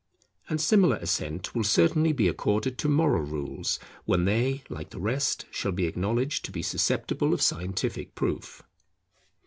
And 0.49 0.59
similar 0.59 0.95
assent 0.95 1.53
will 1.53 1.63
certainly 1.63 2.11
be 2.11 2.27
accorded 2.27 2.79
to 2.79 2.89
moral 2.89 3.21
rules 3.21 3.77
when 4.05 4.25
they, 4.25 4.63
like 4.67 4.89
the 4.89 4.99
rest, 4.99 5.45
shall 5.51 5.71
be 5.71 5.85
acknowledged 5.85 6.43
to 6.45 6.51
be 6.51 6.63
susceptible 6.63 7.35
of 7.35 7.41
scientific 7.43 8.15
proof. 8.15 8.63